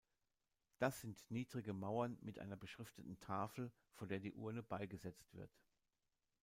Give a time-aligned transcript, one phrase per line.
[0.79, 5.51] Das sind niedrige Mauern mit einer beschrifteten Tafel, vor der die Urne beigesetzt wird.